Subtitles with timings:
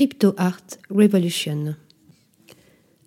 [0.00, 1.74] Crypto Art Revolution.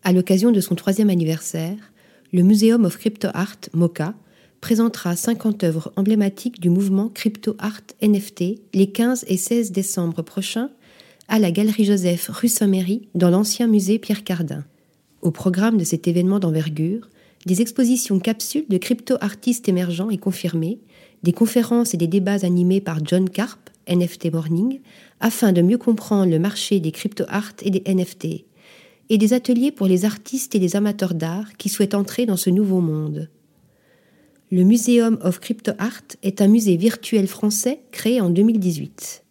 [0.04, 1.92] À l'occasion de son troisième anniversaire,
[2.32, 4.14] le Museum of Crypto Art, MOCA,
[4.62, 10.70] présentera 50 œuvres emblématiques du mouvement Crypto Art NFT les 15 et 16 décembre prochains
[11.30, 14.64] à la Galerie Joseph rue Saint-Méry dans l'ancien musée Pierre Cardin.
[15.24, 17.10] Au programme de cet événement d'envergure,
[17.48, 20.78] des expositions capsules de crypto-artistes émergents et confirmés,
[21.24, 24.82] des conférences et des débats animés par John Carp, NFT Morning,
[25.20, 28.46] afin de mieux comprendre le marché des crypto-art et des NFT,
[29.10, 32.50] et des ateliers pour les artistes et les amateurs d'art qui souhaitent entrer dans ce
[32.50, 33.30] nouveau monde.
[34.52, 39.24] Le Museum of Crypto Art est un musée virtuel français créé en 2018.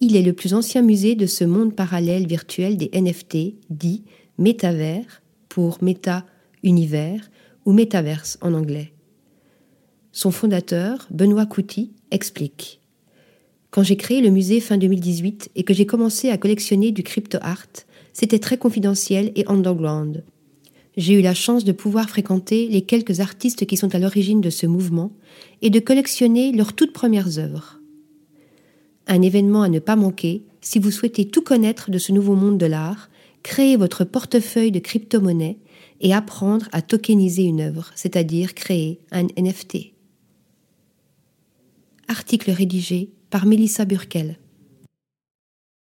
[0.00, 4.04] Il est le plus ancien musée de ce monde parallèle virtuel des NFT, dit
[4.36, 6.26] métavers pour méta
[6.62, 7.30] univers
[7.64, 8.92] ou métaverse en anglais.
[10.12, 12.80] Son fondateur, Benoît Couty, explique
[13.70, 17.38] Quand j'ai créé le musée fin 2018 et que j'ai commencé à collectionner du crypto
[17.42, 17.66] art,
[18.12, 20.24] c'était très confidentiel et underground.
[20.96, 24.50] J'ai eu la chance de pouvoir fréquenter les quelques artistes qui sont à l'origine de
[24.50, 25.12] ce mouvement
[25.62, 27.80] et de collectionner leurs toutes premières œuvres.
[29.06, 32.58] Un événement à ne pas manquer si vous souhaitez tout connaître de ce nouveau monde
[32.58, 33.10] de l'art,
[33.42, 35.58] créez votre portefeuille de crypto-monnaies
[36.00, 39.92] et apprendre à tokeniser une œuvre, c'est-à-dire créer un NFT.
[42.08, 44.36] Article rédigé par Melissa Burkel.